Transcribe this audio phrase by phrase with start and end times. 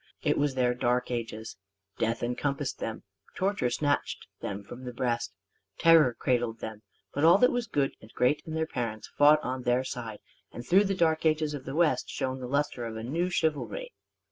[0.23, 1.57] It was their Dark Ages.
[1.99, 3.03] Death encompassed them.
[3.35, 5.31] Torture snatched them from the breast.
[5.77, 6.81] Terror cradled them.
[7.13, 10.17] But all that was good and great in their parents fought on their side;
[10.51, 13.93] and through the Dark Ages of the West shone the lustre of a new chivalry.